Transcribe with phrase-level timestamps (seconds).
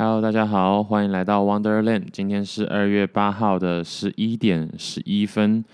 [0.00, 2.06] Hello，大家好，欢迎来到 Wonderland。
[2.12, 5.64] 今天是二月八号的十一点十一分。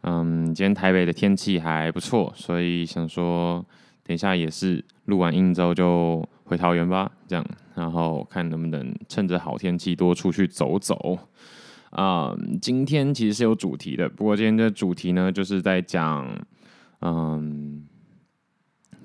[0.00, 3.64] 嗯，今天台北的天气还不错，所以想说，
[4.02, 7.46] 等一下也是录完音之后就回桃园吧，这样，
[7.76, 11.16] 然后看能不能趁着好天气多出去走走。
[11.90, 16.28] 啊、今天其实是有主题的，不过今天的主题呢，就是在讲，
[17.02, 17.86] 嗯，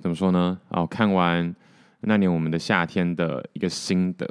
[0.01, 0.59] 怎么说呢？
[0.69, 1.55] 哦，看完
[1.99, 4.27] 那年我们的夏天的一个心得。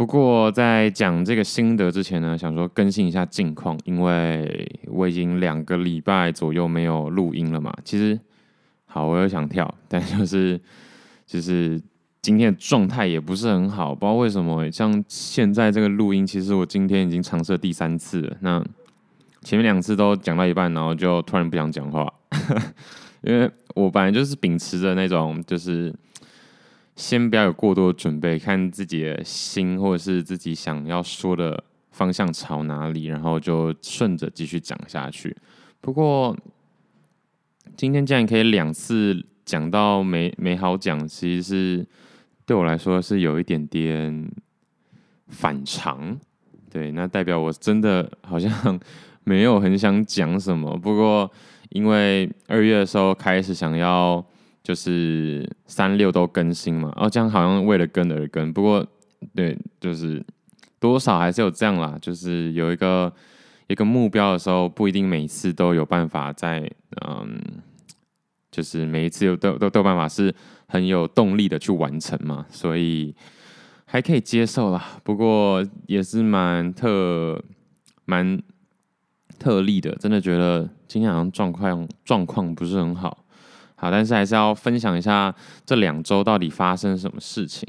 [0.00, 7.70] 不过在讲这个心得之前呢，想说更新一下近况，因为我已经两个礼拜左右没有录音了嘛。
[7.84, 8.18] 其实，
[8.86, 10.58] 好，我又想跳，但就是
[11.28, 11.78] 就是
[12.22, 14.70] 今天的状态也不是很好，不知道为什么。
[14.70, 18.34] 像现在这个录音，其实我今天已经尝试了第三次了。
[18.40, 18.64] 那
[19.42, 22.10] 前面两次都讲到一半，然后就突然不想讲话，
[23.20, 25.94] 因为我本来就是秉持着那种就是。
[27.00, 35.34] 先不要有过多的准备，看自己的心或者是自己想要说的方向朝哪里，然后就顺着继续讲下去。
[35.80, 36.36] 不过
[37.74, 41.86] 今天既然可以两次讲到没没好讲，其实是
[42.44, 44.30] 对我来说是有一点点
[45.28, 46.20] 反常。
[46.70, 48.78] 对，那代表我真的好像
[49.24, 50.76] 没有很想讲什么。
[50.76, 51.32] 不过
[51.70, 54.22] 因为二月的时候开始想要。
[54.62, 58.86] 就是三六都更新嘛，哦，这样好像为了更而更，不过
[59.34, 60.24] 对，就是
[60.78, 63.12] 多少还是有这样啦，就是有一个
[63.68, 66.70] 一个目标的时候，不一定每次都有办法在，
[67.06, 67.40] 嗯，
[68.50, 70.34] 就是每一次有都都都有办法是
[70.66, 73.14] 很有动力的去完成嘛，所以
[73.86, 77.42] 还可以接受啦，不过也是蛮特
[78.04, 78.40] 蛮
[79.38, 83.24] 特例的，真的觉得今天好像状况状况不是很好。
[83.80, 87.66] 好，但是还是要分享一下这两周到底发生什么事情。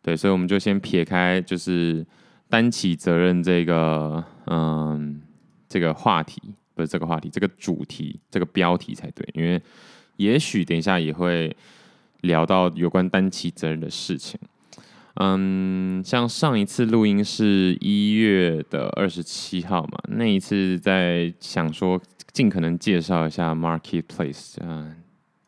[0.00, 2.06] 对，所以我们就先撇开就是
[2.48, 5.20] 担起责任这个，嗯，
[5.68, 6.40] 这个话题
[6.76, 9.60] 不是这个话题，这个主题，这个标题才对，因为
[10.16, 11.54] 也许等一下也会
[12.20, 14.38] 聊到有关担起责任的事情。
[15.14, 22.00] 嗯，像上一次录音是一月的二十七号嘛，那一次在想说
[22.32, 24.94] 尽可能介绍一下 Marketplace 嗯。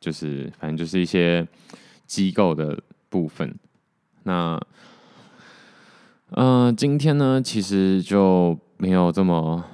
[0.01, 1.47] 就是反正就是一些
[2.07, 3.55] 机构的部分。
[4.23, 4.61] 那，
[6.31, 9.65] 嗯、今天呢，其实就没有这么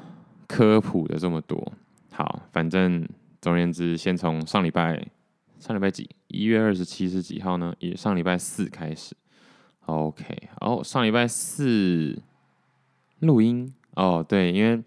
[0.47, 1.73] 科普的这么多。
[2.13, 3.09] 好，反正
[3.41, 5.07] 总而言之，先从上礼拜
[5.59, 6.09] 上礼拜几？
[6.29, 7.75] 一月二十七是几号呢？
[7.79, 9.17] 也上礼拜四开始。
[9.87, 10.25] OK，
[10.61, 12.21] 哦，上礼拜四
[13.21, 14.83] 录音哦，对，因为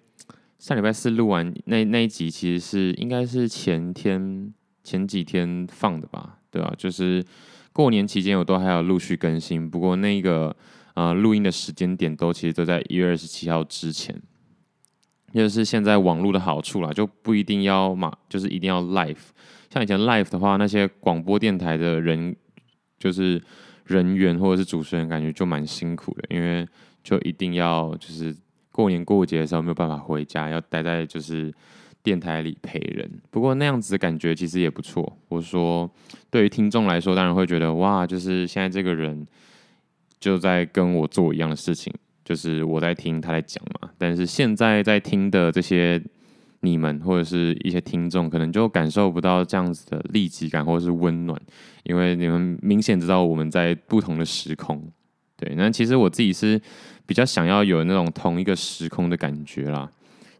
[0.58, 4.54] 上礼拜四录完那那一集，其实是应该是前天。
[4.90, 7.24] 前几天放的吧，对啊，就是
[7.72, 10.56] 过年期间我都还有陆续更新，不过那个
[10.96, 14.20] 呃录音的时间点都其实都在一月二十七号之前，
[15.32, 19.30] 就是现在网络的好处啦，就不一定要嘛，就是一定要 live。
[19.70, 22.36] 像以前 live 的话，那些广播电台的人
[22.98, 23.40] 就是
[23.86, 26.68] 人员或者是主持人，感觉就蛮辛苦的，因为
[27.04, 28.36] 就一定要就是
[28.72, 31.54] 过年过节的时候没有办法回家，要待在就是。
[32.10, 35.16] 电台里陪人，不过那样子的感觉其实也不错。
[35.28, 35.88] 我说，
[36.32, 39.24] 对于听众来说，当然会觉得哇，就是现在这个人
[40.20, 41.94] 就在跟我做一样的事情，
[42.26, 43.92] 就是我在听他在讲嘛。
[44.00, 46.02] 但是现在在听的这些
[46.62, 51.40] 你们或者是一些听众，可能就感受不到这样子的立即感或者是温暖，
[51.84, 54.84] 因为你们明显知道我们在不同的时空。
[55.38, 56.60] 对，那其实我自己是
[57.06, 59.88] 比较想要有那种同一个时空的感觉啦。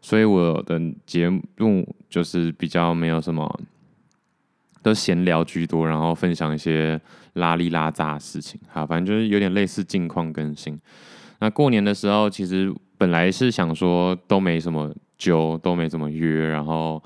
[0.02, 3.60] 所以我的节目就是比较没有什么，
[4.82, 6.98] 都闲聊居多，然后分享一些
[7.34, 8.58] 拉里拉杂的事情。
[8.68, 10.78] 好，反正就是有点类似近况更新。
[11.38, 17.02] 那过年的时候，其实本来是想说都没什么揪，都没怎么约，然后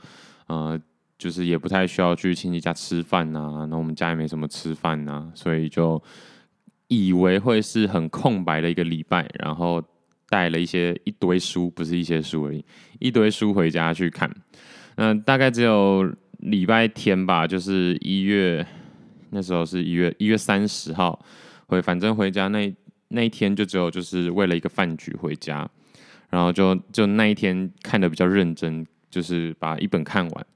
[0.46, 0.80] 呃，
[1.18, 3.66] 就是也不太需要去亲戚家吃饭呐。
[3.68, 6.00] 那我们家也没什么吃饭呐，所以就
[6.86, 9.82] 以为会是很空白的一个礼拜，然后。
[10.34, 12.64] 带了一些一堆书，不是一些书而已，
[12.98, 14.28] 一堆书回家去看。
[14.96, 18.66] 那大概只有礼拜天吧，就是一月
[19.30, 21.24] 那时候是一月一月三十号
[21.68, 22.74] 回，反正回家那
[23.10, 25.70] 那一天就只有就是为了一个饭局回家，
[26.30, 30.46] 然后就就那一天看得比较认真，就是把一本看完。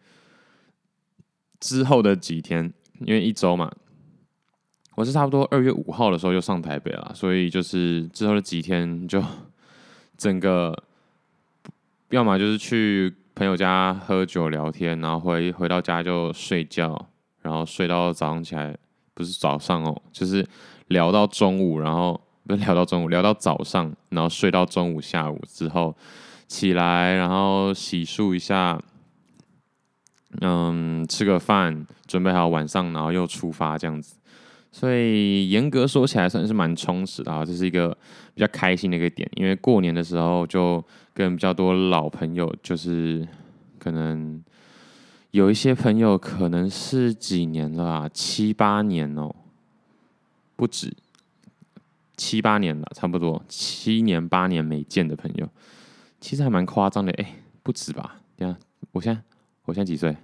[1.61, 2.73] 之后的几天，
[3.07, 3.71] 因为一周嘛，
[4.97, 9.23] 我是差不多二月五号的时候就上台北了，所以就是之后的几天就。
[10.19, 10.77] 整个，
[12.11, 17.09] 要么就是去朋友家喝酒聊天，然后回回到家就睡觉，
[17.41, 18.77] 然后睡到早上起来，
[19.15, 20.45] 不是早上哦，就是
[20.89, 25.97] 聊到中午，然后不是聊到中午，聊到早上，然后睡到中午下午之后
[26.49, 28.83] 起来，然后洗漱一下，
[30.41, 34.18] 嗯，吃个饭，准备好晚上，然后又出发这样子。
[34.71, 37.45] 所以严格说起来，算是蛮充实的啊。
[37.45, 37.97] 这是一个
[38.35, 40.85] 比较开心的一个点，因为过年的时候就
[41.15, 43.27] 跟比较多老朋友，就是
[43.79, 44.43] 可能
[45.31, 49.35] 有一些朋友可能是几年了啊，七八年哦，
[50.55, 50.95] 不止
[52.17, 55.49] 七八年了，差不多七年八年没见的朋友，
[56.21, 57.11] 其实还蛮夸张的。
[57.13, 58.21] 哎，不止吧？
[58.37, 58.57] 等下，
[58.93, 59.21] 我现在
[59.65, 60.17] 我现在几岁？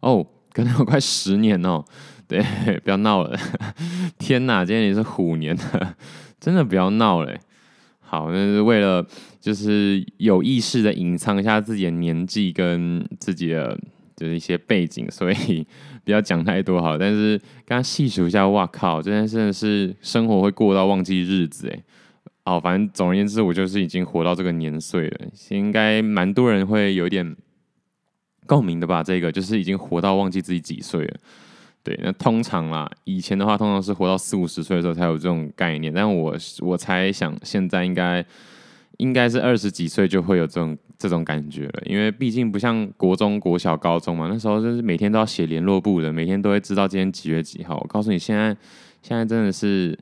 [0.00, 1.84] 哦，可能有快十年哦。
[2.32, 2.42] 对，
[2.82, 3.38] 不要闹了！
[4.18, 5.54] 天哪，今天也是虎年，
[6.40, 7.36] 真的不要闹了。
[8.00, 9.06] 好，那是为了
[9.40, 13.78] 就是有意识的隐藏一下自己的年纪跟自己的
[14.16, 15.66] 就是一些背景，所以
[16.04, 16.96] 不要讲太多好。
[16.96, 21.82] 但是刚刚细数一下，哇靠，真的真的是生活会过到忘记日子哎。
[22.44, 25.20] 哦，反正总而言之，我就是已经活到这个年岁了，
[25.50, 27.36] 应该蛮多人会有点
[28.46, 29.02] 共鸣的吧？
[29.02, 31.16] 这个就是已经活到忘记自己几岁了。
[31.84, 35.92] 对，那通常啦，以前的话，通常是活到四五十岁的时候才有这种概念。
[35.92, 38.24] 但我我猜想，现在应该
[38.98, 47.76] 应该是二十几岁就会有这种这种感觉了，因为毕竟不像国中、国小、高中嘛，那时候就是每天都要写联络簿的，每天都会知道今天几月几号。
[47.76, 48.56] 我告诉你，现在
[49.02, 49.98] 现在真的是，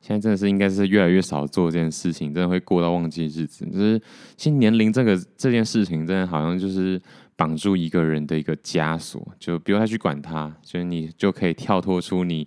[0.00, 3.64] 现在真的是应该是越来越少做这件事情，真的会过到忘记日子。
[3.66, 3.96] 就是
[4.36, 7.00] 其实年龄这个这件事情，真的好像就是。
[7.36, 12.46] 绑住一个人的一个枷锁，就不用再去管他，所以你就可以跳脱出你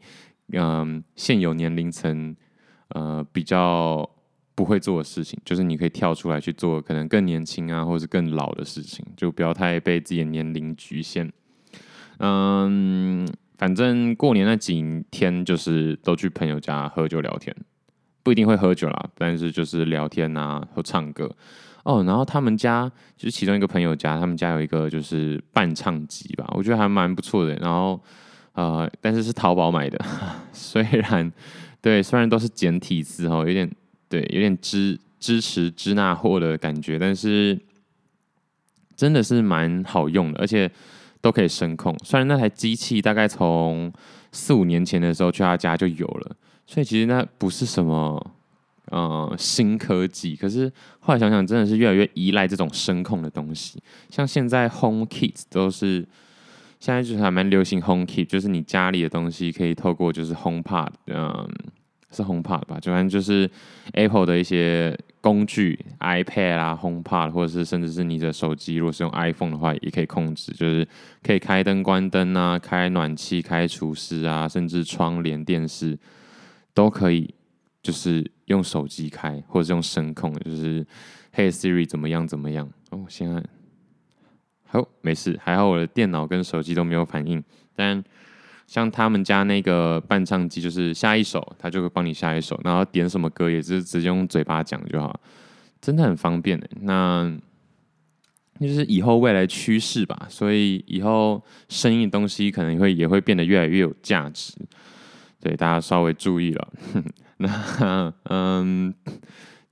[0.53, 2.35] 嗯现有年龄层
[2.89, 4.07] 呃比较
[4.53, 11.31] 不会做的事情，就是你可以跳出来去做可能更年轻啊，或者是更老的事情，就不要太被自己的年龄局限。
[12.19, 13.27] 嗯，
[13.57, 17.53] 反正过年那几天就是都去朋友家喝酒聊天，
[18.23, 21.35] 不一定会喝酒啦，但是就是聊天啊或唱歌。
[21.85, 27.55] 哦，然后他们家就是其中一个朋友家，他们家有一个就是伴唱机吧，我觉得还蛮不错的。
[27.57, 28.01] 然后
[28.53, 30.03] 呃，但是是淘宝买的，
[30.51, 31.31] 虽然
[31.79, 33.69] 对，虽然都是简体字哦，有点
[34.09, 37.55] 对，有点支支持支那货的感觉，但是
[38.95, 40.67] 真的是蛮好用的，而且
[41.21, 41.95] 都可以声控。
[42.03, 43.93] 虽然那台机器大概从
[44.31, 46.35] 四五年前的时候去他家就有了，
[46.65, 48.31] 所以其实那不是什么。
[48.91, 53.81] 呃，新科技，可是后来想想，真的是越来越依赖这种声控的东西。
[54.09, 56.07] 像现在 Home Kit 都是，
[56.79, 61.49] 现在就是还蛮流行 Home Kit，就是你家里的东西可以透过就是 HomePod，嗯，
[62.11, 62.79] 是 HomePod 吧？
[62.79, 63.49] 就反正就是
[63.93, 70.87] Apple 的一些工具，iPad 啊，HomePod，或者是甚至是你的手机，如果是用 iPhone 的话，也可以控制，就是
[71.23, 75.97] 可以开灯、关灯啊，开暖气、开除湿啊，甚至窗帘、电视
[76.75, 77.33] 都可以。
[77.85, 80.83] 就是用手机开，或者是用声控，就是
[81.31, 83.05] 嘿 Siri 怎么样怎么样哦。
[83.07, 83.43] 现在
[84.65, 87.43] 好没事，还好我的电脑跟手机都没有反应。
[87.75, 88.03] 但
[88.65, 95.19] 像他们家那个伴唱机，就是下一首，他就会帮你下一首，然后点什么歌也是直接用嘴巴讲就好，
[95.79, 96.67] 真的很方便的。
[96.81, 97.31] 那
[98.59, 101.39] 就是以后未来趋势吧，所以以后
[101.69, 104.55] 声音的东西可能会也会变得越来越有价值。
[105.41, 106.67] 对，大家稍微注意了。
[107.37, 108.93] 那嗯，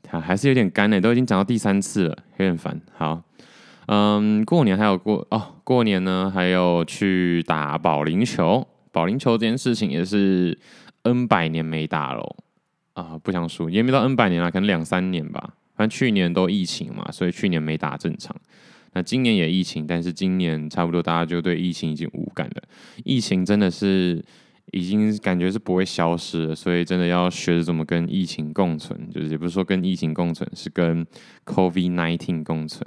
[0.07, 2.79] 还还是有点干呢，都已经讲到第三次了，有点烦。
[2.97, 3.23] 好，
[3.87, 10.59] 嗯，过年还有过哦，过年呢还有去打保龄球，保龄球这件事情也是
[11.03, 12.35] N 百年没打了
[12.95, 15.53] 啊，不想输，也没到 N 百年了，可能两三年吧。
[15.75, 18.35] 反正去年都疫情嘛，所以去年没打正常。
[18.91, 22.61] 那今年也疫情，但是今年差不多大家就对疫情已经无感了。
[23.05, 24.21] 疫情真的是。
[24.71, 31.05] 已经感觉是不会消失了，所以真的要学着怎么跟疫情共存，就是也不是说跟疫情共存，是跟
[31.45, 32.83] COVID-19 共存。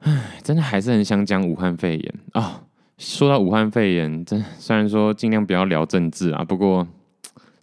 [0.00, 2.62] 唉，真的还是很想讲武汉肺炎啊、
[2.98, 6.86] 说到武汉肺炎，真虽然说尽量不要聊政治啊，不过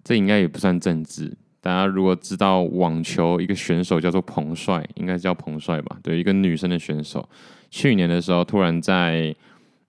[0.02, 1.36] 这应该也不算政治。
[1.60, 5.98] 大家如果知道网球一个选手叫做彭帅，应该是叫彭帅吧？
[6.02, 7.28] 对，一个女生的选手，
[7.70, 9.34] 去年的时候突然在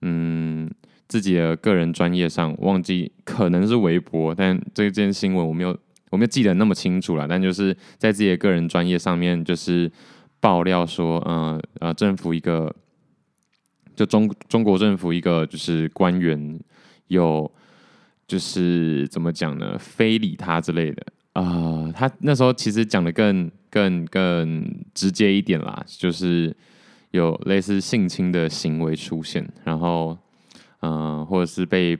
[0.02, 0.70] 嗯。
[1.08, 5.68] 自己的个人专业上忘记可能是微博，但这件新闻我没有
[6.10, 7.28] 我没有记得那么清楚了。
[7.28, 9.88] 但就是在自己的个人专业上面，就是
[10.40, 12.74] 爆料说，嗯呃，政府一个
[13.94, 16.58] 就中中国政府一个就是官员
[17.06, 17.48] 有
[18.26, 26.56] 就是怎么讲呢，非礼他之类的啊、他那时候其实讲的更更更直接一点啦，就是
[27.12, 30.18] 有类似性侵的行为出现，然后。
[30.80, 31.98] 嗯、或者是被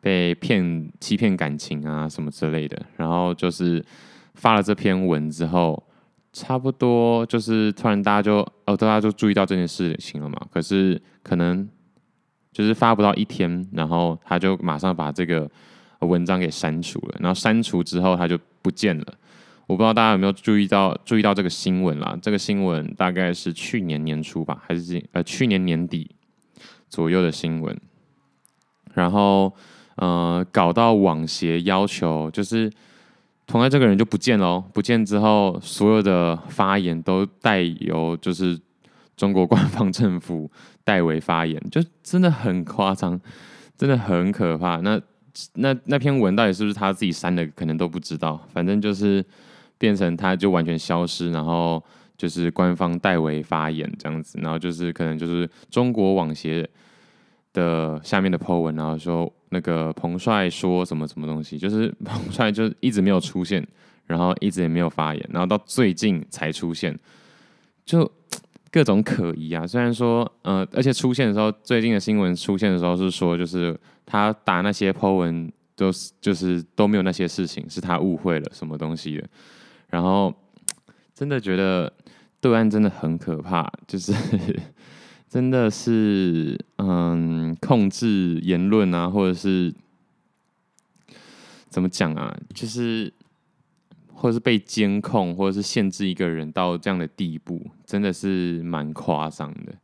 [0.00, 3.84] 被骗、欺骗感情啊什么之类的，然后就是
[4.34, 5.82] 发了这篇文之后，
[6.32, 10.40] 差不多就是突然大家就哦，大家就注意到这件事情了嘛。
[10.52, 11.68] 可是可能
[12.52, 15.50] 就是发不到一天，然后他就马上把这个
[16.00, 17.16] 文章给删除了。
[17.18, 19.06] 然后删除之后，他就不见了。
[19.66, 22.16] 我不知道大家有没有注意到注意到这个新闻啦？
[22.22, 26.10] 这个新闻大概是去年年初吧，还是呃去年年底
[26.88, 27.76] 左右的新闻。
[28.98, 29.52] 然后
[29.96, 32.70] 呃搞到网协要求，就是
[33.46, 38.58] 同样这个人就不见了，不见之后，所有的发言都带有就是
[39.16, 40.50] 中国官方政府
[40.84, 43.20] 代为发言，就真的很夸张，
[43.76, 44.76] 真的很可怕。
[44.76, 45.00] 那
[45.54, 48.40] 那那篇文到底是不是他自己删的，可能都不知道。
[48.52, 49.24] 反正就是。
[49.80, 51.80] 变成他就完全消失，然后
[52.16, 56.68] 就是官方代为发言这样子，然后就是可能就是中国网协
[57.52, 63.66] 的下面的 po 文，然后说那个彭帅说什么什么东西，就是 彭帅就一直没有出现，
[64.06, 66.98] 然后一直也没有发言，然后到最近才出现，
[67.84, 68.10] 就
[68.70, 69.66] 各种可疑啊。
[69.66, 79.26] 虽然说，呃，而且出现的时候，最近的新闻出现的时候是说，就是他打那些 po 文都是就是都没有那些事情，是他误会了什么东西的。
[79.88, 80.32] 然后
[81.14, 81.90] 真的觉得
[82.40, 84.12] 对岸真的很可怕，就是
[85.28, 89.72] 真的是嗯，控制言论啊，或者是
[91.68, 93.12] 怎么讲啊，就是
[94.12, 99.74] 或者是被监控，或者是限制一个人到这样的地步，真的是蛮夸张的。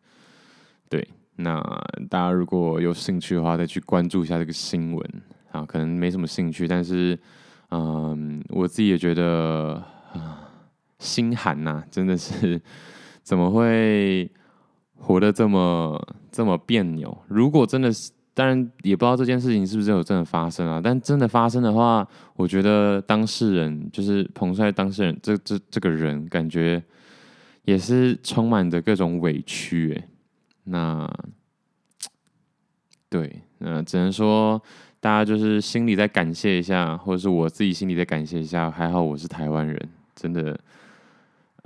[0.89, 1.61] 对，那
[2.09, 5.23] 大家如果有兴趣的话，再去关注一下这个新闻
[5.53, 7.19] 啊，可能没什么兴趣，但是
[7.71, 9.83] 嗯，我自己也觉得。
[10.15, 10.49] 啊，
[11.01, 12.63] 心寒呐、真的是
[13.25, 14.31] 怎么会
[15.05, 16.01] 活得这么
[16.33, 17.17] 这么别扭？
[17.29, 20.81] 如果真的是，当然也不知道这件事情是不是有真的发生啊。
[20.83, 22.07] 但真的发生的话，
[22.37, 26.83] 我觉得当事人就是彭帅当事人，这这这个人感觉
[27.65, 29.95] 也是充满着各种委屈。
[29.95, 30.09] 哎，
[30.65, 31.09] 那
[33.09, 34.61] 对，那只能说。
[35.05, 38.71] 大家就是心里再感谢一下，或者是我自己心里再感谢一下。
[38.71, 39.79] 还好我是台湾人，
[40.17, 40.59] 真的，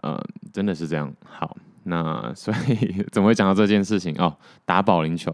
[0.02, 0.20] 呃，
[0.52, 1.14] 真的是这样。
[1.24, 1.56] 好，
[1.88, 4.14] 那所以 怎么会讲到这件事情？
[4.18, 5.32] 哦，打保龄球。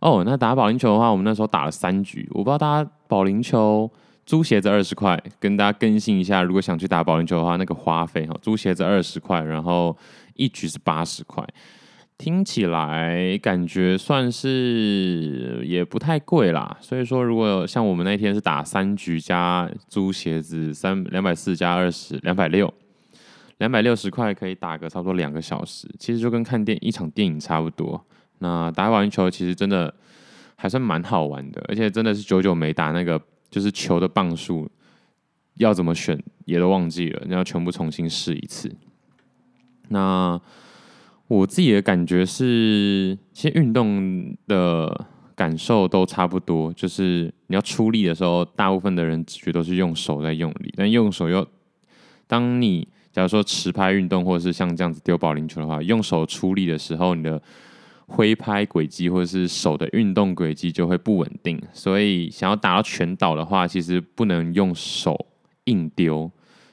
[0.00, 2.28] 哦，那打保龄球的话，我们那时候打了三局。
[2.32, 3.90] 我不知道大家保龄球
[4.24, 6.42] 租鞋子二十块，跟大家更新一下。
[6.42, 9.96] 如果想去打保龄球的话，那个花费哈，租鞋子二十块，然后
[10.34, 11.46] 一局是八十块。
[12.18, 22.72] 听起来感觉算是也不太贵啦，所以说如果像我们那天是打三局加租鞋子三两百四加二十两百六，
[23.58, 28.04] 两百六十块可以打个差不多两个小时，其实就跟看电一场电影差不多。
[28.38, 29.92] 那打保龄球其实真的
[30.56, 33.20] 还算蛮好玩的，而且真的是久久没打那个
[33.50, 34.70] 就是球的磅数
[35.54, 38.74] 要怎么选也都忘记了，你要全部重新试一次。
[39.88, 40.40] 那。
[41.28, 51.44] 我自己的感觉是，其实运动的感受都差不多，就是你要出力的时候，大部分的人只觉得都是用手在用力，但用手又，
[52.28, 57.40] 当你假如说持拍运动或者是像这样子丢保龄球的话，用手出力的时候，你的
[58.08, 65.26] 挥拍轨迹或者是手的运动轨迹就会不稳定，所以想要打到全倒的话，其实不能用手
[65.64, 66.30] 硬丢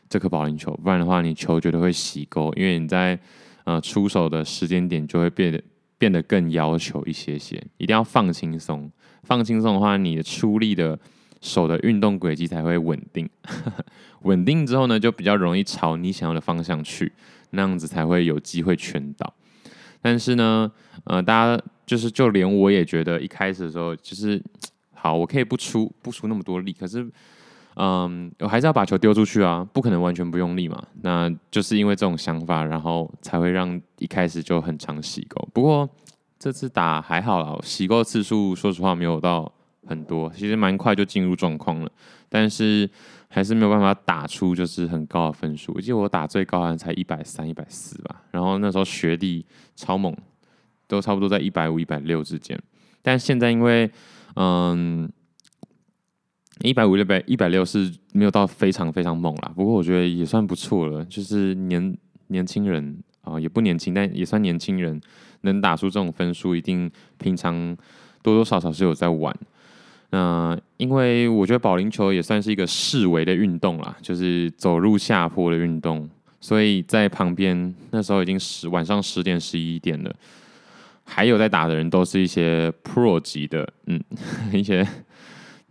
[0.10, 3.18] 这颗保龄球，不然的话，你球绝对会洗沟，因为你在。
[3.66, 5.64] 呃，出手的时间点就会变得
[5.98, 8.92] 变得更要求一些些，一定要放轻松。
[9.24, 11.00] 放轻松的话，你的出力的
[11.44, 13.30] 手的运动轨迹才会稳定。
[14.24, 17.12] 稳定之后呢，就比较容易朝你想要的方向去，
[17.52, 19.32] 那样子才会有机会全倒。
[20.02, 20.72] 但是呢，
[21.04, 24.42] 呃，大家就是就连我也觉得一开始的时候，就是
[24.94, 27.08] 好，我可以不出不出那么多力，可是。
[27.76, 30.80] 嗯，我还是要把球丢出去啊，不可能完全不用力嘛。
[31.02, 35.50] 那就是因为这种想法，然后才会让一开始就很常洗沟。
[35.52, 35.90] 不过
[36.38, 39.52] 这次打还好啦，洗沟次数说实话没有到
[39.86, 41.92] 很多，其实蛮快就进入状况了。
[42.30, 42.90] 但是
[43.28, 45.72] 还是没有办法打出就是很高的分数。
[45.76, 48.24] 我记得我打最高好像才一百三、一百四吧。
[48.32, 50.16] 然后那时候学弟超猛，
[50.88, 52.60] 都差不多在一百五、一百六之间。
[53.02, 53.92] 但现在因为
[54.36, 55.10] 嗯。
[56.62, 61.04] 一百五六百一百六是没有到非常非常猛啦，不过我觉得也算不错了。
[61.06, 61.98] 就是年
[62.28, 65.02] 年轻人啊、也不年轻，但也算年轻人，
[65.42, 67.76] 能打出这种分数，一定平常
[68.22, 69.36] 多多少少是有在玩。
[70.14, 76.08] 那、因为我觉得保龄球也算是一个示威的运动啦，就是走入下坡的运动，
[76.40, 80.16] 所以在旁边那时候已经十晚上十点十一点了，
[81.04, 84.00] 还有在打的人都是一些 pro 级的，嗯，
[84.54, 84.88] 一些。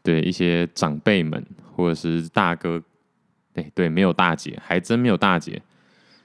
[0.04, 1.40] 对一些长辈们
[1.76, 2.82] 或者是大哥
[3.54, 5.62] 对对，没有大姐，还真没有大姐。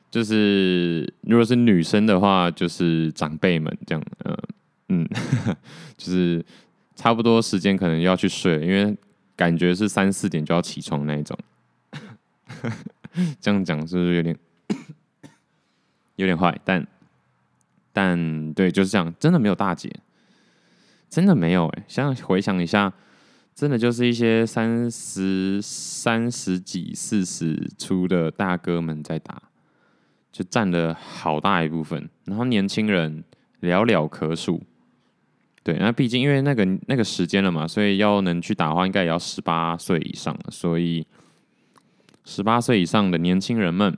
[0.09, 4.37] 就是如果是女生的话，就是长辈们这样，嗯
[4.89, 5.07] 嗯，
[5.95, 6.43] 就是
[6.97, 8.97] 差不多时间可能要去睡，因为
[9.35, 11.37] 感觉是三四点就要起床那一种。
[13.39, 14.37] 这样讲是不是有点
[16.17, 16.59] 有点坏？
[16.65, 16.85] 但
[17.93, 19.93] 但对，就是这样，真的没有大姐，
[21.09, 21.83] 真的没有哎。
[21.87, 22.91] 想回想一下，
[23.53, 29.43] 真的就是一些三十三十几、四十出的大哥们在打。
[30.29, 33.23] 就占了好大一部分，然后年轻人
[33.61, 34.61] 寥寥可数。
[35.67, 40.45] 对，那毕竟因为那个那个时间了嘛，所以要能去打的话，应该也要十八岁以上了。
[40.49, 41.05] 所以
[42.23, 43.97] 十八岁以上的年轻人们，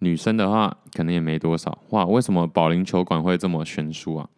[0.00, 1.78] 女生的话可能也没多少。
[1.88, 4.28] 哇，为什么保龄球馆会这么悬殊啊？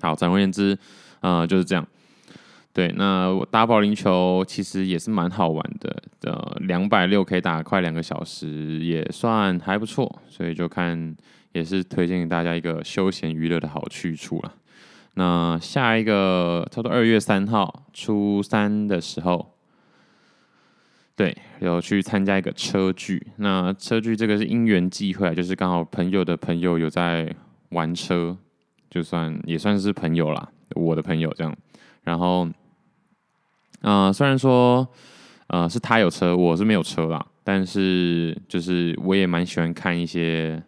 [0.00, 0.76] 好，总而言之，
[1.20, 1.86] 呃，就是这样。
[2.72, 11.16] 对，那我打保龄球其实也是蛮好玩的，呃，两百六可以打快两个小时，也算还不错，所以就看
[11.52, 14.52] 也是推荐给大家一个休闲娱乐的好去处了。
[15.16, 19.54] 那下一个差不多二月三号初三的时候，
[21.16, 23.26] 对，有去参加一个车聚。
[23.36, 27.34] 那车聚这个是因缘际会啊，就是刚好朋友的朋友有在
[27.70, 28.36] 玩车，
[28.88, 31.56] 就算也算是朋友啦，我的朋友这样，
[32.04, 32.48] 然后。
[33.82, 34.88] 啊、呃，虽然说，
[35.48, 40.60] 呃，是他有车，我是没有车啦，但是就是我也蛮喜欢看一些，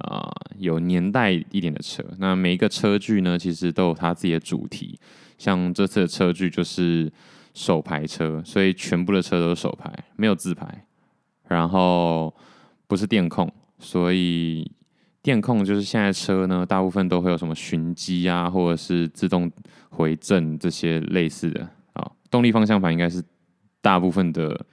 [0.00, 2.04] 啊、有年代一点的车。
[2.18, 4.98] 那每一个车聚呢，其实都有它自己的主题。
[5.38, 7.10] 像这次的车聚就是
[7.54, 10.84] 手排车，所以全部的车都是手排，没有自排。
[11.48, 12.34] 然后
[12.86, 14.70] 不是电控，所以
[15.22, 19.50] 电控就是现在车呢，大部分都会有什么循迹啊，或者是自动
[19.88, 22.12] 回正这些类似的啊。
[22.30, 23.20] 动力方向盘应该是
[23.80, 24.64] 大部分的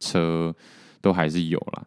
[0.00, 0.54] 车
[1.00, 1.86] 都还是有啦。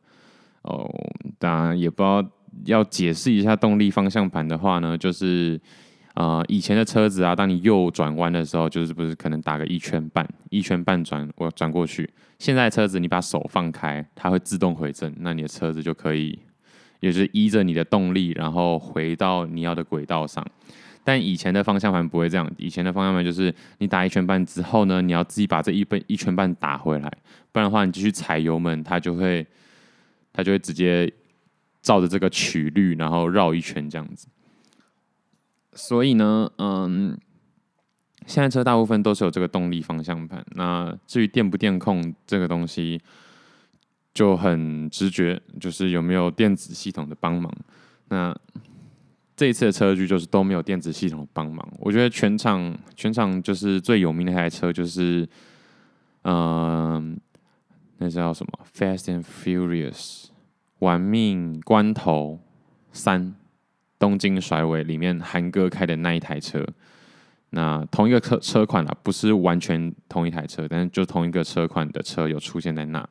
[0.63, 0.89] 哦，
[1.37, 2.23] 当然也不知道
[2.65, 5.59] 要解释一下动力方向盘的话呢，就是
[6.15, 12.09] 呃以前的车子啊，当你右转弯的时候，就是不是可能打个一圈半，一圈半转我转过去。
[12.39, 16.39] 现在车子你把手放开，它会自动回正，那你的车子就可以，
[16.99, 20.45] 也就是依着你的动力，然后回到你要的轨道上。
[21.03, 27.11] 但以前的方向盘不会这样，以前的方向盘就是你打一圈半之后呢，你要自己把这一半一圈半打回来，
[27.51, 29.45] 不然的话你继续踩油门，它就会
[30.33, 31.11] 它就会直接
[31.81, 34.27] 照着这个曲率，然后绕一圈这样子。
[35.73, 37.17] 所以呢，嗯，
[38.25, 40.45] 现在车大部分都是有这个动力方向盘。
[40.55, 43.01] 那至于电不电控这个东西，
[44.13, 47.51] 就很直觉，就是有没有电子系统的帮忙。
[48.09, 48.35] 那
[49.37, 55.27] 这一次的车距就是都没有电子系统帮忙，我觉得全场全场就是最有名的一台车就是，
[56.23, 57.17] 嗯、
[57.97, 60.25] 那叫什么《Fast and Furious》
[60.81, 62.39] 玩命关头
[62.91, 63.33] 三
[63.97, 66.63] 东京甩尾里面韩哥开的那一台车，
[67.49, 73.09] 那同一个车车款啊，不是完全同一台车，但是就同一个车款的车有出现在那，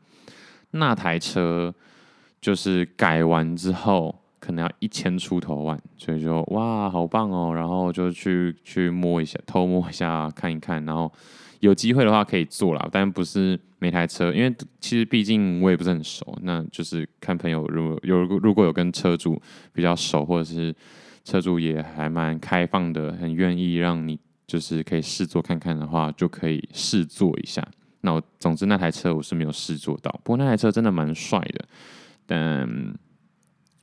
[0.71, 1.75] 那台车
[2.41, 4.15] 就是改完之后。
[4.41, 7.53] 可能要一千出头万，所以就哇，好棒哦！
[7.55, 10.83] 然后就去去摸一下，偷摸一下，看一看。
[10.87, 11.13] 然后
[11.61, 16.37] 有机会的话可以坐啦，但不是每台车，因为其实毕竟我也不是很熟。
[16.43, 19.41] 那就是看朋友如果有如果有跟车主
[19.73, 20.75] 比较熟，或者是
[21.25, 27.67] 车主也还蛮开放的，很愿意让你就是可以试坐看看的话，就可以试坐一下。
[28.01, 31.65] 那我总之那台车我是没有试坐到，不过那台车真的蛮帅的，
[32.27, 32.95] 但。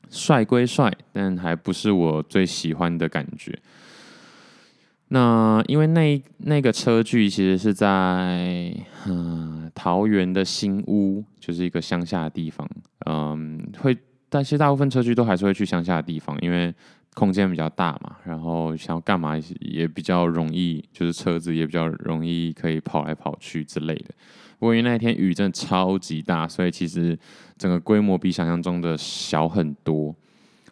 [0.10, 3.52] 帅归帅，但还不是我最喜欢的感觉。
[5.10, 8.74] 那因为那那个车聚其实是在
[9.06, 12.68] 嗯桃园的新屋，就是一个乡下的地方。
[13.06, 16.74] 嗯，会，但其实大部分车聚都还是会去乡下的地方，因为
[17.14, 24.14] 空间比较大嘛，然后想要干嘛也比较容易，就是车子也比较容易可以跑来跑去之类的。
[24.60, 27.18] 不过因为那天雨真的超级大，所以其实
[27.58, 30.14] 整个规模比想象中的小很多。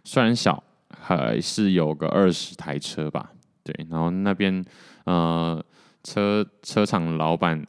[0.04, 3.32] 虽然小，还是有个二十台车吧。
[3.66, 4.64] 对，然后那边
[5.04, 5.62] 呃
[6.04, 7.66] 车车厂老板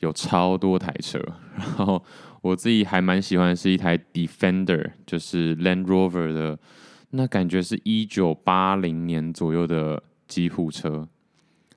[0.00, 1.18] 有超多台车，
[1.56, 2.04] 然后
[2.42, 6.58] 我自己还蛮喜欢是一台 Defender，就是 Land Rover 的，
[7.10, 11.08] 那感觉是一九八零年左右的吉普车。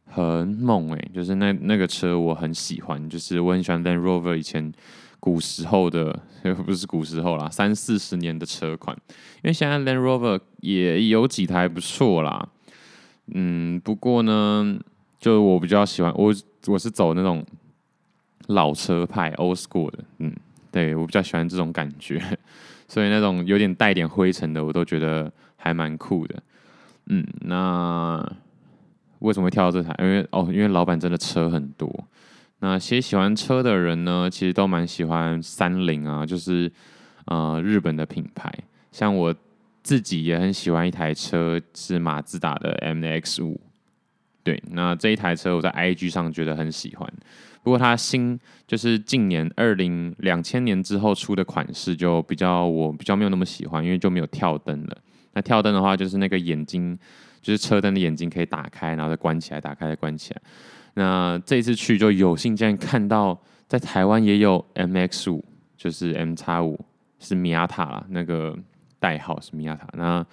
[0.05, 4.71] 很猛哎、就是那那个车我很喜欢，就是我很喜欢 Land Rover 以前
[5.19, 6.19] 古时候的，
[6.63, 8.95] 不是古时候啦，三四十年的车款。
[9.37, 12.47] 因为现在 Land Rover 也有几台不错啦，
[13.33, 14.77] 嗯，不过呢，
[15.19, 16.33] 就我比较喜欢我
[16.67, 17.43] 我是走那种
[18.47, 20.33] 老车派 Old School 的，嗯，
[20.71, 22.21] 对，我比较喜欢这种感觉，
[22.87, 26.41] 所以那种有点带点灰尘的，我都觉得还蛮酷的。
[27.07, 28.23] 嗯，那
[29.19, 29.95] 为什么会跳到这台？
[29.99, 31.91] 因为哦，因为老板真的车很多。
[32.59, 36.71] 那些喜欢车的人呢，其实都蛮喜欢三菱啊，就是
[37.25, 38.53] 呃日本的品牌。
[38.91, 39.35] 像我
[39.83, 43.59] 自己也很喜欢一台车，是马自达的 MX 五。
[44.43, 47.13] 对，那这一台车我在 IG 上觉得很喜欢。
[47.61, 54.97] 不过它新就是近年二零两千年之后出的款式，就比较我比较没有那么喜欢，因为就没有跳灯了。
[55.33, 56.97] 那跳灯的话，就是那个眼睛，
[57.41, 60.41] 就是车灯的眼睛可以打开，然后再关起来，打开再关起来。
[60.95, 65.43] 那这次去就有幸竟然看到，在台湾也有 MX 五，
[65.77, 66.77] 就是 M 叉五，
[67.17, 68.55] 是米亚塔啦，那个
[69.03, 69.85] 代号是米亚塔。
[69.97, 70.25] 那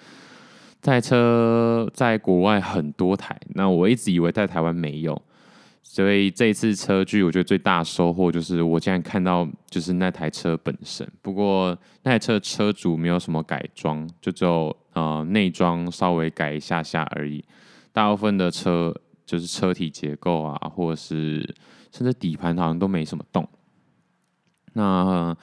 [0.80, 5.20] 这台车在国外很多台，那我一直以为在台湾没有，
[5.82, 11.04] 所以这次车距我觉得最大收获就是我竟然看到就是那台车本身。
[11.20, 17.44] 不过那台车车主没有什么改装，就只有呃内装稍微改一下下而已，
[17.92, 18.94] 大部分的车。
[19.26, 21.54] 就是车体结构啊，或者是
[21.92, 23.48] 甚至底盘好像都没什么动，
[24.72, 25.36] 那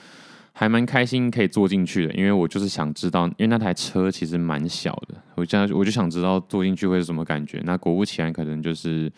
[0.57, 7.61] 还蛮开心可以坐进去的，因为我就是想知道，因为那台车其实蛮小的，我这样我就想知道坐进去会是什么感觉。
[7.63, 9.11] 那果不其然，可能就是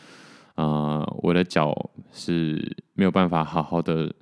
[0.55, 1.73] 呃我的脚
[2.11, 4.13] 是没有办法好好的。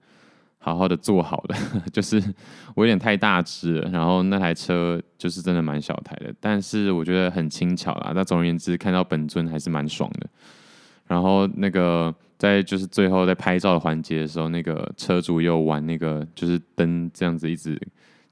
[0.59, 1.55] 好好的坐好的，
[1.93, 2.21] 就是
[2.75, 8.11] 我有点太大只了，然后那台车就是真的蛮小台的，但是我觉得很轻巧啦。
[8.13, 10.27] 那总而言之，看到本尊还是蛮爽的。
[11.05, 17.79] 然后那个在就是最后在拍照的环节的时候，那个车主又玩那个就是灯这样子一直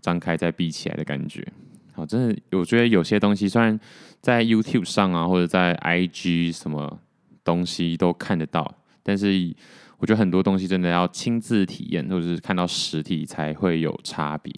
[0.02, 1.46] 张开再闭起来的感觉。
[1.94, 3.80] 好，真的，我觉得有些东西虽然
[4.22, 7.00] 在 YouTube 上啊，或者在 IG 什么
[7.44, 9.56] 东西都看得到，但是。
[9.98, 14.54] 我觉得很多东西真的要亲自体验，或者是看到实体才会有差别，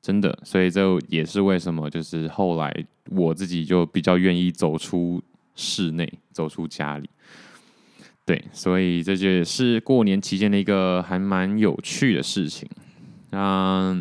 [0.00, 0.36] 真的。
[0.42, 2.74] 所以这也是为什么，就是后来
[3.10, 5.22] 我自己就比较愿意走出
[5.54, 7.08] 室内，走出家里。
[8.30, 12.68] 对，所以这就是过年期间的一个还蛮有趣的事情。
[13.32, 14.00] 嗯，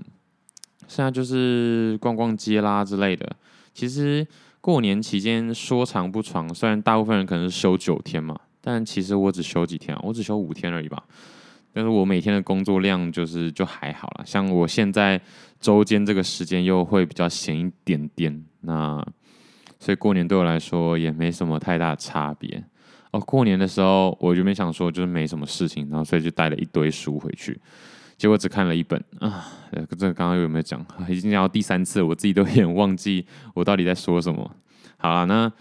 [0.88, 3.28] 现在就是逛逛街啦之类的。
[3.74, 4.28] 其实
[4.62, 8.40] 过年期间说长不长，虽然大部分人可能是休九天嘛。
[8.62, 11.04] 但其实我只休几天啊，我只休五天而已吧。
[11.74, 15.20] 但是我每天的工作量就是就还好啦，像我现在
[15.60, 19.04] 周间这个时间又会比较闲一点点，那
[19.80, 22.64] 所以过年对我来说也没什么太大差别。
[23.12, 27.60] 哦，过年的时候我就没想说就是没什么事情，然后所以就带了一堆书回去，
[28.18, 29.46] 结果只看了一本啊。
[29.72, 30.86] 这个刚刚有没有讲？
[31.10, 34.56] 已经讲到第三次，我自己都有点忘记我到底在说什么。
[34.98, 35.52] 好了，那。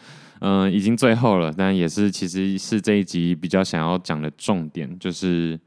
[0.40, 5.58] 嗯、已经最后了，但也是其实是这一集比较想要讲的重点，就是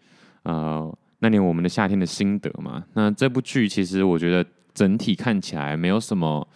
[0.44, 0.89] 呃
[1.20, 2.82] 那年我们的夏天的心得嘛。
[2.94, 6.48] 那这部剧其实我觉得整体看起来没有什么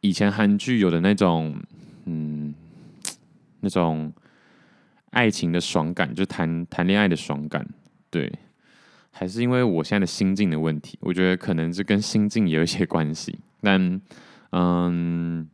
[0.00, 1.54] 以前韩剧有的那种
[2.06, 2.54] 嗯
[3.60, 4.10] 那种
[5.10, 7.66] 爱情的爽感，就谈谈恋爱的爽感。
[8.10, 8.32] 对，
[9.10, 13.38] 还是因为我现在的心境的问题，我觉得可能是跟心境也有一些关系。
[13.62, 14.00] 但
[14.52, 15.48] 嗯。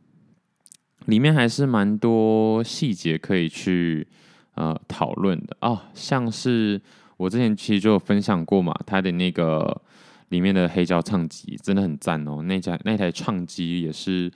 [1.07, 4.07] 里面还是蛮多细节可以去
[4.55, 6.81] 呃讨论的哦，像是
[7.17, 9.83] 我之前其实就有分享过嘛，他的那个
[10.29, 14.31] 里面的黑胶唱机真的很赞哦，那家那台唱机也是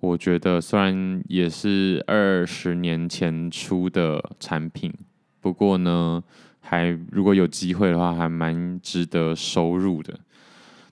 [0.00, 4.92] 我觉得虽然也是二十年前出的产品，
[5.40, 6.22] 不过呢
[6.60, 10.18] 还如果有机会的话还蛮值得收入的。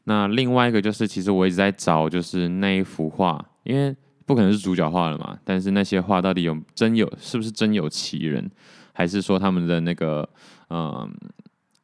[0.04, 3.96] 那另外一个就是其实我一直在找就是那一幅画，因为。
[4.28, 5.38] 不可能是主角画了嘛？
[5.42, 8.50] 但是那些画到底有真有，是不是真有其人？
[8.92, 10.28] 还是说他们的那个
[10.68, 11.10] 嗯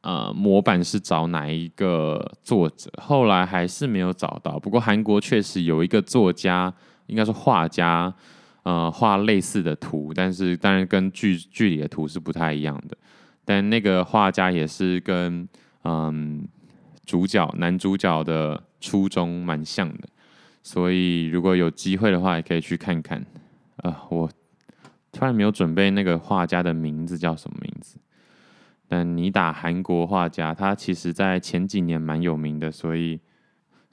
[0.02, 2.90] 呃模板是找哪一个作者？
[2.98, 4.58] 后来还是没有找到。
[4.58, 6.70] 不过韩国确实有一个作家，
[7.06, 8.12] 应该是画家，
[8.62, 12.96] 呃画类似的图，但是当然跟剧剧里的图是不太一样的。
[13.44, 15.48] 但那个画家也是跟
[15.82, 16.48] 嗯、
[17.04, 20.08] 主角男主角的初衷蛮像的。
[20.62, 23.18] 所以，如果有机会的话，也可以去看看。
[23.76, 24.30] 啊、呃，我
[25.12, 27.98] 突然没有准备那个画家的名字叫什么名字，
[28.88, 33.20] 但你打韩国画家，他其实在前几年蛮有名的，所以，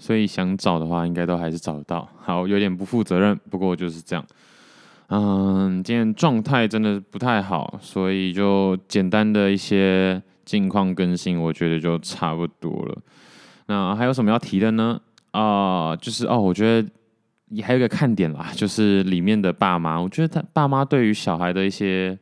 [0.01, 2.09] 所以想找的话，应该都还是找得到。
[2.19, 4.25] 好，有点不负责任，不过就是这样。
[5.09, 12.97] 嗯，今天状态真的不太好，所以就简单的一些近况更新，我觉得就差不多了。
[13.67, 14.99] 那还有什么要提的呢？
[15.33, 16.89] 啊、就是哦，我觉得
[17.49, 22.17] 也还有一个看点啦， 就是里面的爸妈，我觉得他爸妈对于小孩的一些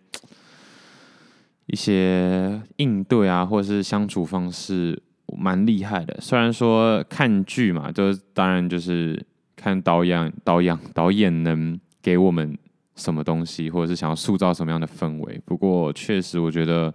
[1.68, 5.02] 一些应对啊，或者是相处方式，
[5.38, 6.18] 蛮厉害的。
[6.22, 9.22] 虽然说看剧嘛，就当然就是
[9.56, 12.58] 看导演、导演、导演能给我们
[12.96, 15.42] 什么东西，或者是想要塑造什么样的氛围。
[15.46, 16.94] 不过确实，我觉得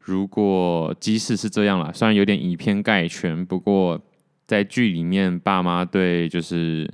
[0.00, 4.00] 如果即使是这样啦，虽然有点以偏概全，不过
[4.46, 6.88] 在剧里面，爸妈对就是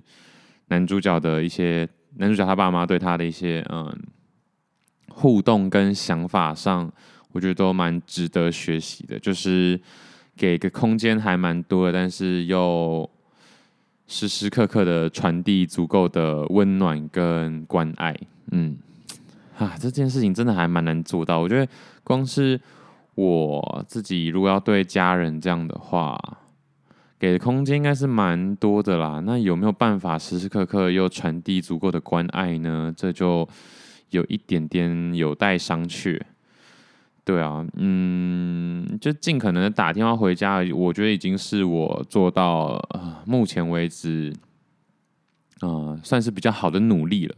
[0.69, 3.95] 男主角的一些，男主角他爸妈对他的一些嗯
[5.09, 6.93] 互动跟想法上。
[7.33, 9.81] 我觉得都蛮值得学习的，就是
[10.37, 13.09] 给个空间还蛮多的，但是又
[14.07, 18.15] 时时刻刻的传递足够的温暖跟关爱。
[18.51, 18.77] 嗯，
[19.59, 21.39] 啊，这件事情真的还蛮难做到。
[21.41, 21.71] 我觉得
[22.03, 22.61] 光是
[23.15, 26.19] 我自己如果要对家人这样的话，
[27.19, 29.23] 给的空间应该是蛮多的啦。
[29.25, 32.93] 那有没有办法时时刻刻又传递足够的关爱呢？
[32.97, 33.49] 这就
[34.11, 36.21] 有一点点有待商榷。
[37.25, 44.31] 对啊，嗯，就尽可能的打电话回家，我觉得已经是我做到呃目前为止，
[45.61, 47.35] 呃，算是比较好的努力了。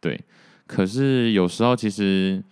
[0.00, 0.20] 对，
[0.66, 2.42] 可是有时候其实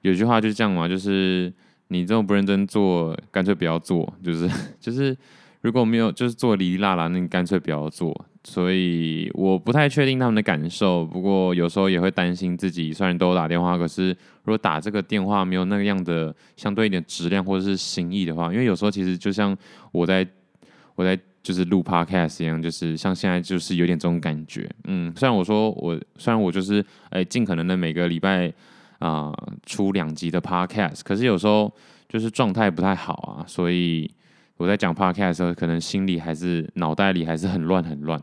[0.00, 1.52] 有句话就是这样嘛，就是
[1.88, 4.48] 你这么不认真做，干脆不要做，就是
[4.80, 5.14] 就是
[5.60, 8.26] 如果没有就是做哩哩啦啦，那你干脆不要做。
[8.46, 14.10] 所以我不太确定他们的感受，不过有时候也会担心自己，虽然都有打电话，可是
[14.42, 19.56] 如果打这个电话没有那个样的相对一点质量或者是心意的话，因为有时候其实就像
[19.92, 20.26] 我在
[20.94, 24.68] 我在就是录 podcast 一样，就是像现在就是有点这种感觉。
[24.84, 28.52] 嗯，虽然我说我虽然我就是哎尽可能的每个礼拜
[28.98, 29.32] 啊、
[29.64, 31.72] 出两集的 podcast，可是有时候
[32.08, 34.10] 就是状态不太好啊，所以。
[34.56, 38.20] 我在讲 podcast 的时候，可能心里还是脑袋里还是很乱很乱，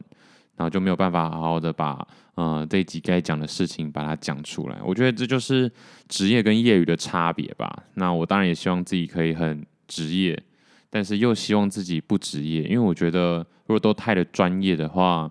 [0.55, 4.77] 然后就没有办法好好的把呃这一集该讲的事情把它讲出来。
[4.83, 5.71] 我觉得这就是
[6.07, 7.83] 职业跟业余的差别吧。
[7.95, 10.41] 那我当然也希望自己可以很职业，
[10.89, 15.29] 但是又希望自己不职业，因为我觉得如果都太的专业的话，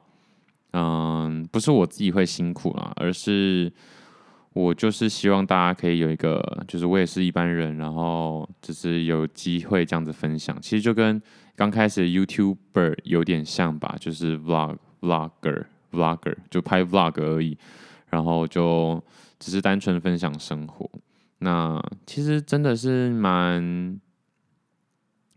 [0.73, 3.73] 嗯、不是我自己会辛苦啦，而是。
[4.53, 10.61] 我就是希望大家可以有一个，就是我也是一般人，然后只是有机会这样子分享。
[10.61, 11.23] 其实就跟
[11.55, 17.57] 刚开始 YouTuber 有点像吧，就是 Vlog、Vlogger、Vlogger 就拍 Vlog 而已，
[18.09, 19.03] 然后就
[19.39, 20.91] 只是单纯分享生活。
[21.39, 24.01] 那其实真的是蛮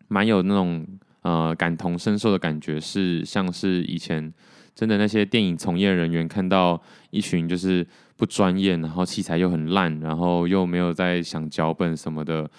[0.08, 0.88] 蛮有那种
[1.22, 4.34] 呃感同身受的感觉，是像是以前
[4.76, 6.82] 真的那些电影从业人员看到
[7.12, 7.86] 一群就是。
[8.16, 12.50] 不专业，然后器材又很烂，然后又没有在想脚本什么的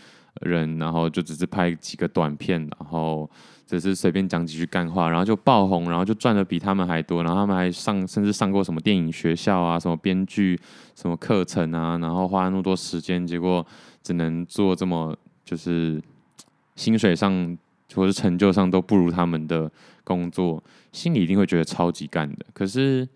[0.43, 3.31] 人，然后就只是拍几个短片，然后
[3.65, 10.59] 只是随便讲几句干话，然后就爆红，然后就赚的比他们还多，然后他们还上甚至上过什么电影学校啊，什么编剧
[10.97, 13.65] 什么课程啊，然后花那么多时间，结果
[14.03, 16.03] 只能做这么就是
[16.75, 17.57] 薪水上
[17.95, 19.71] 或是成就上都不如他们的
[20.05, 22.47] 工作，心里一定会觉得超级干的。
[22.53, 23.09] 可是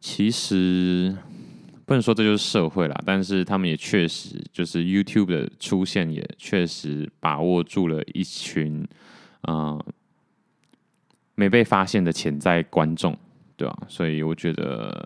[0.00, 1.16] 其实。
[1.86, 8.86] 不能说这就是社会啦，但是他们也确实就是 YouTube 的出现，也确实把握住了一群
[9.48, 9.86] 嗯、呃、
[11.34, 13.18] 没被发现的潜在观众，
[13.56, 13.76] 对吧？
[13.88, 15.04] 所以我觉得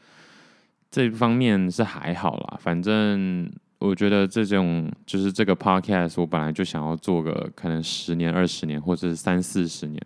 [0.90, 2.58] 这方面是还好啦。
[2.60, 10.00] 反正我觉得这种就是这个 Podcast，我本来就想要做个可能十年、二十年，或者是三四十年。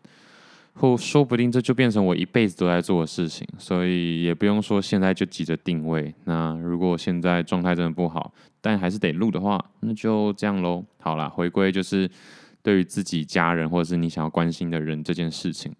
[0.76, 6.12] 或说不定这就变成我一辈子都在做的事情，所以也不用说现在就急着定位。
[6.24, 10.84] 那如果现在状态真的不好，但还是得录的话，那就这样喽。
[10.98, 12.10] 好啦，回归就是
[12.60, 15.72] 对于自己家人或者是你想要关心的人这件事情，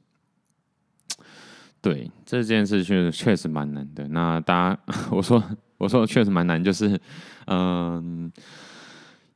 [1.83, 4.07] 对这件事确实确实蛮难的。
[4.07, 4.81] 那大家，
[5.11, 5.43] 我说
[5.85, 6.99] 我说确实蛮难，就是
[7.47, 8.33] 嗯。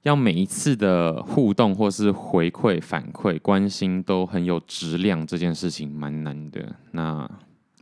[0.02, 6.64] 要每一次的互动或是回馈、反馈、关心都很有质量，这件事情蛮难的。
[6.92, 7.28] 那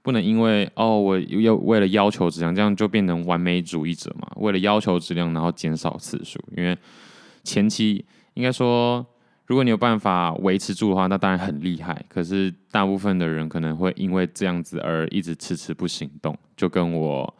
[0.03, 4.27] 不能因为哦，我要为了要求质量，这样就变成完美主义者嘛？
[4.37, 6.43] 为了要求质量，然后减少次数。
[6.57, 6.77] 因为
[7.45, 9.07] 前期应该说，
[9.45, 12.03] 如果你有办法维持住的话，那当然很厉害。
[12.09, 17.33] 可是大部分的人可能会因为这样子而一直迟迟不行动，就跟我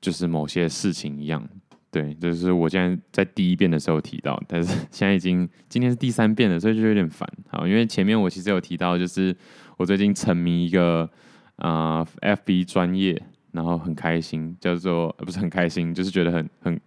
[0.00, 1.48] 就是某些事情一样。
[1.90, 7.26] 对，就是我现在在第一遍的时候提到，但是现在已经今天是第三遍了，所以就有点烦。
[7.48, 9.34] 好，因为前面我其实有提到，就是
[9.78, 11.08] 我最近沉迷一个
[11.56, 16.80] 啊、FB 专业，然后很开心，叫做不是很开心，就是觉得很很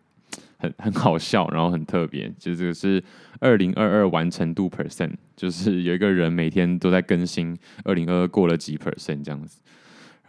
[0.57, 2.31] 很很好笑，然后很特别。
[2.37, 3.03] 就这个是
[3.39, 9.59] 二零二二完成度 percent，就是有一个人每天都在更新二零二二过了几 percent 这样子。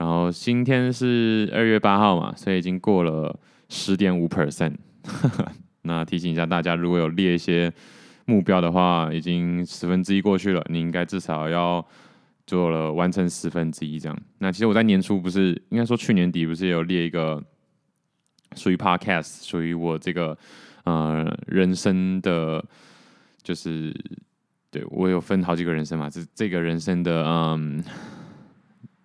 [0.00, 3.38] 然后今天是二月八号嘛，所以已经过了。
[3.72, 4.74] 十点五 percent，
[5.82, 7.72] 那提醒一下大家，如果有列一些
[8.24, 11.86] 目标的话，已经十分之一过去了，你应该至少要
[12.48, 14.18] 做了完成十分之一这样。
[14.38, 17.40] 那其实我在年初不是，应该说去年底不是有列一个
[18.56, 20.36] 属于 Podcast，属于我这个
[20.82, 22.60] 呃人生的，
[23.40, 23.94] 就是
[24.68, 27.84] 对我有分好几个人生嘛，这这个人生的嗯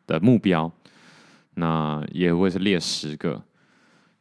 [0.07, 0.71] 的目标，
[1.55, 3.41] 那也会是列十个，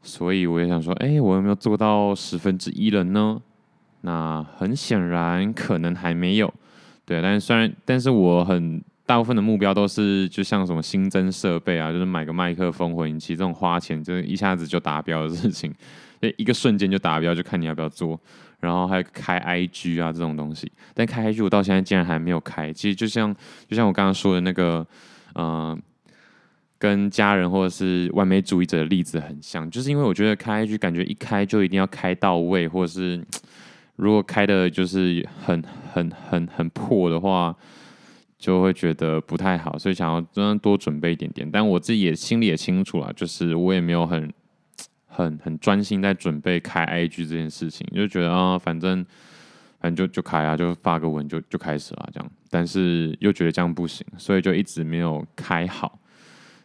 [0.02, 3.40] 所以我也想说，哎，我有没有做到十分之一了呢？
[4.00, 6.52] 那很显然可能还没有，
[7.04, 15.72] 对，但是虽然，但是我很大部分的目标都是，就像什么新增设备啊，就是买个麦克风、混音器这种花钱，就是一下子就达标的事情，
[16.20, 18.18] 就一个瞬间就达标，就看你要不要做。
[18.60, 22.72] 然后还有开 IG 啊这种东西，但开 IG 我到现在竟然还没有开。
[22.72, 23.34] 其实就像
[23.68, 24.86] 就像我刚刚说的那个，
[25.34, 25.78] 嗯、
[26.84, 33.24] 跟家人或者是完美主义者的例子很像，就是因为我觉得开 IG 感觉一开就一定要开到位，或者是。
[33.96, 37.54] 如果开的就是很很很很破的话，
[38.36, 41.48] 就会觉得不太好，所以想要真的多准备一点点。
[41.48, 44.32] 但我自己也心里也清楚了，就是我也没有很
[45.06, 49.06] 很很专心在准备开 IG 这件事情，就觉得啊，反正
[49.78, 52.28] 反正就就开啊，就发个文就就开始了这样。
[52.50, 56.00] 但是又觉得这样不行，所以就一直没有开好。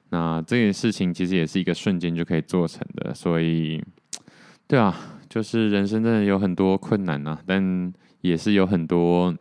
[0.10, 3.84] 那这件事情其实也是一个瞬间就可以做成的，所以
[4.68, 5.16] 对啊。
[5.30, 9.32] 就是人生真的有很多困难呐、啊，但也是有很多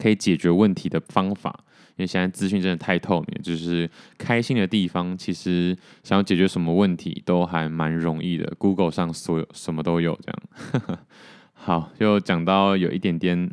[0.00, 1.56] 可以解决问题的方法。
[1.90, 3.88] 因为现在资讯真的太透明，就是
[4.18, 8.52] 开心的地方，其实想要解决什么问题都还蛮容易的。
[8.58, 10.98] Google 上所有什么都有，这样。
[11.54, 13.48] 好，就讲到有一点点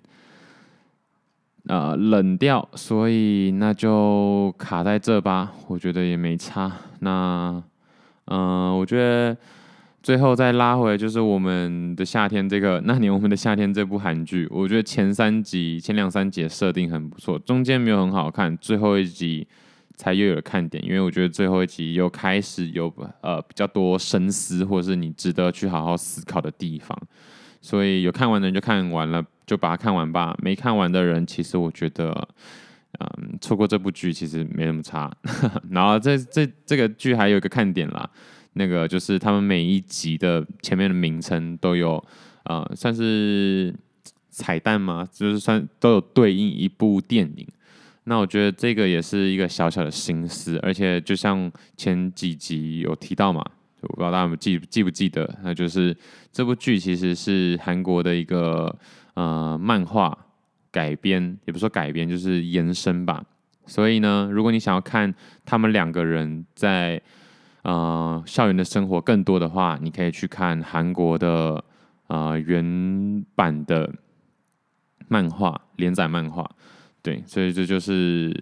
[1.67, 5.51] 呃冷掉，所以那就卡在这吧。
[5.67, 6.71] 我觉得也没差。
[6.99, 7.63] 那
[8.25, 9.37] 嗯、我觉得。
[10.03, 19.47] 最后再拉回，就是我们的夏天这个那年我们的夏天这部韩剧，我觉得前三集前两三集设定很不错，中间没有很好看，最后一集
[19.95, 26.97] 才又有了看点，因为我觉得最后一集又开始有呃比较多深思或者是你值得去好好思考的地方，
[27.61, 30.33] 所以有看完的人就看完了，就把它看完吧。
[30.41, 32.25] 没看完的人，其实我觉得，
[32.99, 35.13] 嗯，错过这部剧其实没那么差。
[35.69, 38.09] 然后这这这个剧还有一个看点啦。
[38.53, 42.01] 那个就是他们每一集的前面的名称都有，
[42.45, 43.75] 呃，算是
[44.29, 45.05] 彩蛋吗？
[45.11, 47.45] 就是算都有对应一部电影。
[48.05, 53.45] 那我觉得这个也是一个小小的心思，而且就像前几集有提到嘛，
[53.81, 55.95] 我不知道大家有记记不记得，那就是
[56.31, 58.73] 这部剧其实是韩国的一个
[59.13, 60.17] 呃漫画
[60.71, 63.23] 改编，也不说改编，就是延伸吧。
[63.65, 65.13] 所以呢，如果你想要看
[65.45, 67.01] 他们两个人在
[67.63, 71.63] 呃，校园的生活更多的话，你可以去看韩国的
[72.07, 73.87] 呃原版的
[75.07, 76.49] 漫画连载漫画，
[77.03, 78.33] 对，所以这就是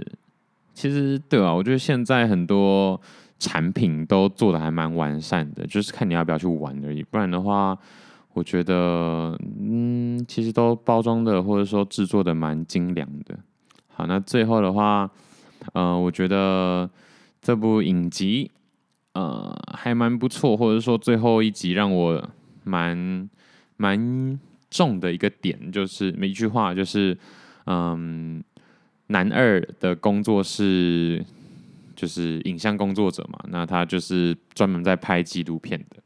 [0.73, 2.99] 其实对啊，我觉得现在很多
[3.37, 7.03] 产品都做得还蛮完善的，就是看你要不要去玩而已。
[7.03, 7.77] 不然的话，
[8.33, 13.37] 我觉得嗯，其实都包装的或者说制作的蛮精良的。
[13.87, 15.09] 好，那最后的话，
[15.73, 16.89] 呃，我觉得
[17.41, 18.51] 这部影集。
[19.13, 22.29] 呃，还蛮不错，或者说最后一集让我
[22.63, 23.27] 蛮
[23.75, 24.39] 蛮
[24.69, 27.17] 重的一个点，就是每一句话就是，
[27.65, 28.41] 嗯，
[29.07, 31.25] 男二的工作是
[31.95, 35.97] 就是影像工作者嘛，那他就是专门在拍纪录片的。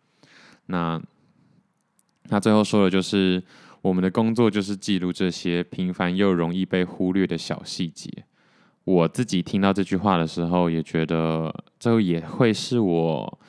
[0.68, 1.00] 那
[2.30, 3.42] 他最后说的就是，
[3.82, 8.10] 我们的工作就是记录这些平凡又容易被忽略的小细节。
[8.86, 13.40] 我自己听到这句话的时候，也觉得这也会是我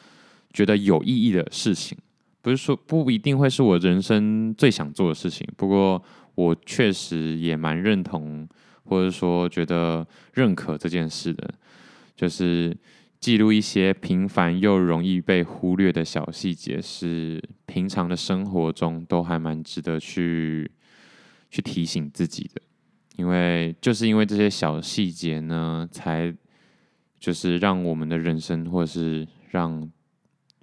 [0.53, 1.99] 觉得有意义的事情。
[2.41, 6.03] 不是说不一定会是我人生最想做的事情，不过
[6.35, 8.47] 我确实也蛮认同，
[8.85, 11.49] 或者说觉得认可这件事的，
[12.15, 12.77] 就是
[13.25, 20.71] 记录一些平凡又容易被忽略的小细节，是平常的生活中都还蛮值得去
[21.51, 22.61] 去提醒自己的。
[23.17, 26.31] 因为就是因为这些小细节呢，才
[27.19, 29.91] 就是让我们的人生，或者是让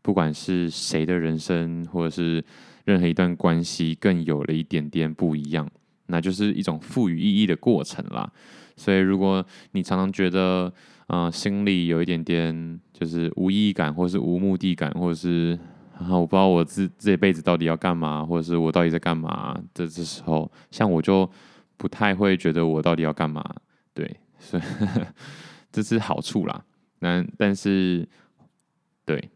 [0.04, 2.46] 不管是谁的人生，或者是
[2.86, 5.68] 任何一段关系，更有了一点点不一样。
[6.06, 8.32] 那就是一种赋予意义的过程啦。
[8.76, 10.72] 所以，如果你常常觉得，
[11.14, 15.60] 嗯、心里有一点点就是无意义感，或是无目的感，或者是
[15.98, 21.30] 啊，我不知道我这这辈子到底要干嘛，或者是我到底在干嘛的这时候，像我就。
[21.78, 23.44] 不太会觉得我到底要干嘛，
[23.92, 24.64] 对，所以
[25.74, 26.64] 这是好处啦。
[27.00, 28.08] 但但是，
[29.04, 29.32] 对，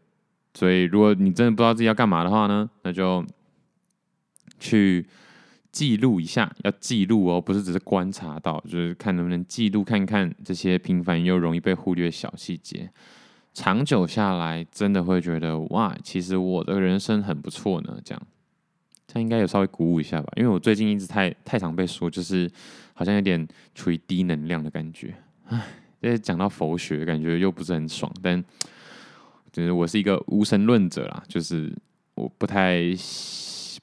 [0.54, 3.26] 所以如果你真的不知道自己要干嘛的话呢，那就
[4.60, 5.04] 去
[5.76, 12.90] 记录一下，要记录哦，不是只是观察到，就是看能不能记录看看这些平凡又容易被忽略小细节。
[13.52, 17.98] 长久下来，真的会觉得哇，其实我的人生很不错呢。
[18.02, 18.22] 这样，
[19.06, 20.32] 这样应该有稍微鼓舞一下吧？
[20.36, 22.50] 因为我最近一直太太常被说，就是
[22.94, 25.14] 好像有点处于低能量的感觉。
[25.48, 25.62] 唉，
[26.00, 28.10] 这讲到佛学，感觉又不是很爽。
[28.22, 28.42] 但
[29.52, 31.70] 就是我是一个无神论者啦，就是
[32.14, 32.94] 我不太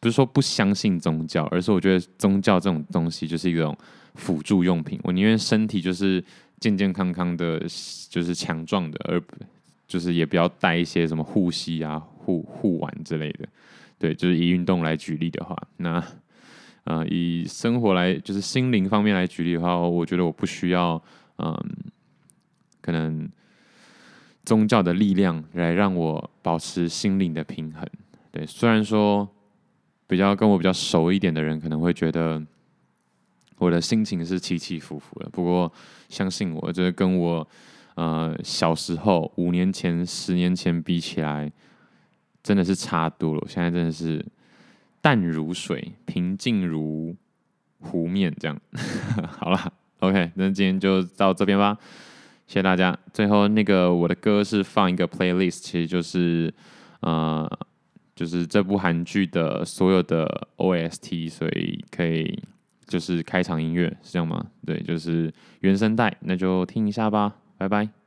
[0.04, 3.74] 不是说不相信宗教，而是我觉得宗教这种东西就是一种
[4.16, 5.00] 辅助用品。
[5.02, 6.22] 我宁愿身体就是
[6.60, 7.58] 健健康康的，
[8.10, 9.24] 就是强壮的，而
[9.88, 13.48] 就是也不要带一些什么护膝啊、护护腕之类的。
[13.98, 16.04] 对，就是以运动来举例的话，那、
[16.84, 21.02] 呃，以生活来就是心灵方面来举例的话，我觉得我不需要
[21.38, 21.58] 嗯，
[22.82, 23.30] 可能。
[24.46, 27.82] 宗教的力量来让我保持心灵的平衡。
[28.30, 29.26] 对，虽然说
[30.14, 32.40] 比较跟我比较熟一点的人可能会觉得
[33.58, 35.74] 我的心情是起起伏伏的，不过
[36.08, 37.48] 相信我，这跟我
[37.96, 41.52] 呃小时候五年前、十年前比起来，
[42.44, 43.40] 真的是差多了。
[43.42, 44.24] 我现在真的是
[45.02, 47.16] 淡如水，平静如
[47.80, 48.56] 湖面，这样。
[49.40, 51.76] 好了，OK，那今天就到这边吧。
[52.46, 52.96] 谢谢大家。
[53.12, 56.54] 最后，那个我的歌是放一个 playlist，其实就是
[57.00, 57.50] 呃，
[58.16, 62.38] 就是这部韩剧的所有的 OST，所以可以
[62.86, 64.46] 就是开场音乐是这样吗？
[64.66, 67.36] 对，就是原声带，那就听一下吧。
[67.58, 68.03] 拜拜。